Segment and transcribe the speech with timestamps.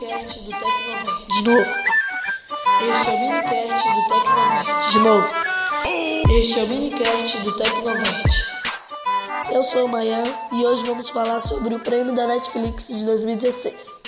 [0.00, 1.26] minicast do Tecnovert.
[1.28, 1.70] De novo.
[2.80, 4.90] Este é o minicast do Tecnovert.
[4.90, 5.28] De novo.
[6.38, 8.50] Este é o minicast do Tecnovert.
[9.52, 10.22] Eu sou o Mayan
[10.52, 14.00] e hoje vamos falar sobre o prêmio da Netflix de 2016.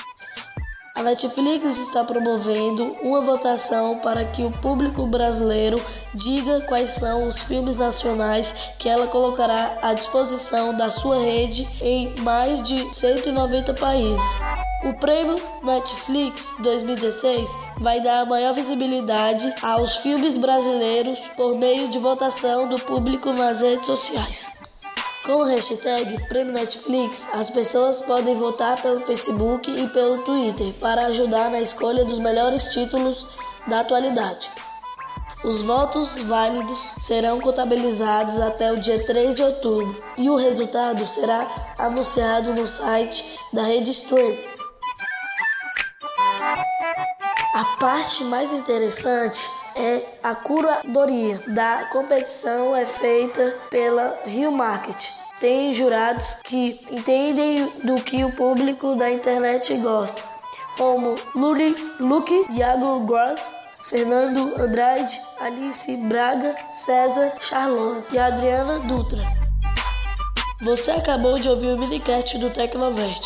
[0.95, 5.83] A Netflix está promovendo uma votação para que o público brasileiro
[6.15, 12.15] diga quais são os filmes nacionais que ela colocará à disposição da sua rede em
[12.21, 14.52] mais de 190 países.
[14.85, 22.69] O prêmio Netflix 2016 vai dar maior visibilidade aos filmes brasileiros por meio de votação
[22.69, 24.45] do público nas redes sociais.
[25.25, 31.07] Com o hashtag Prêmio Netflix, as pessoas podem votar pelo Facebook e pelo Twitter para
[31.07, 33.29] ajudar na escolha dos melhores títulos
[33.69, 34.51] da atualidade.
[35.45, 41.75] Os votos válidos serão contabilizados até o dia 3 de outubro e o resultado será
[41.79, 44.52] anunciado no site da rede Stream.
[47.55, 49.39] A parte mais interessante
[49.77, 55.11] é a curadoria da competição é feita pela Rio Market.
[55.39, 60.23] Tem jurados que entendem do que o público da internet gosta,
[60.79, 63.43] como Luri, Luke, Iago Gross,
[63.85, 66.57] Fernando Andrade, Alice Braga,
[66.87, 69.23] César Charlone e Adriana Dutra.
[70.63, 73.23] Você acabou de ouvir o minicast do Tecnovert.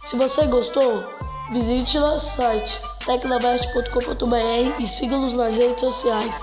[0.00, 1.04] Se você gostou,
[1.52, 6.40] visite nosso site tecnovest.com.br e siga-nos nas redes sociais.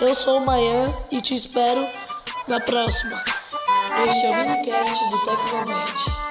[0.00, 1.86] Eu sou o Mayan e te espero
[2.48, 3.22] na próxima.
[4.08, 6.21] Este é o minicast do Tecnovert.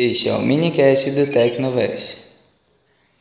[0.00, 2.27] Este é o minicast do Tecnovest.